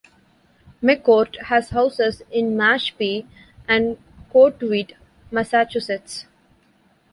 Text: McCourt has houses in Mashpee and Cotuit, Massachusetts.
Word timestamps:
McCourt 0.81 1.39
has 1.43 1.69
houses 1.69 2.23
in 2.31 2.57
Mashpee 2.57 3.27
and 3.67 3.99
Cotuit, 4.33 4.95
Massachusetts. 5.29 6.25